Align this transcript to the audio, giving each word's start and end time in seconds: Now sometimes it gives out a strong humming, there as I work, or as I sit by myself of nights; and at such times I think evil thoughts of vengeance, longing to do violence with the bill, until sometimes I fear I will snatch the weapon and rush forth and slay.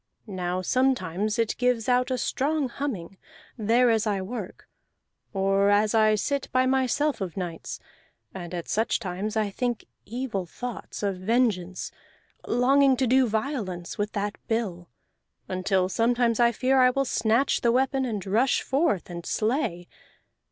Now 0.25 0.63
sometimes 0.63 1.37
it 1.37 1.55
gives 1.59 1.87
out 1.87 2.09
a 2.09 2.17
strong 2.17 2.69
humming, 2.69 3.17
there 3.55 3.91
as 3.91 4.07
I 4.07 4.19
work, 4.19 4.67
or 5.31 5.69
as 5.69 5.93
I 5.93 6.15
sit 6.15 6.49
by 6.51 6.65
myself 6.65 7.21
of 7.21 7.37
nights; 7.37 7.79
and 8.33 8.51
at 8.51 8.67
such 8.67 8.97
times 8.99 9.37
I 9.37 9.51
think 9.51 9.85
evil 10.03 10.47
thoughts 10.47 11.03
of 11.03 11.17
vengeance, 11.17 11.91
longing 12.47 12.97
to 12.97 13.05
do 13.05 13.27
violence 13.27 13.99
with 13.99 14.13
the 14.13 14.31
bill, 14.47 14.87
until 15.47 15.87
sometimes 15.87 16.39
I 16.39 16.51
fear 16.51 16.79
I 16.79 16.89
will 16.89 17.05
snatch 17.05 17.61
the 17.61 17.71
weapon 17.71 18.03
and 18.03 18.25
rush 18.25 18.63
forth 18.63 19.07
and 19.07 19.23
slay. 19.23 19.87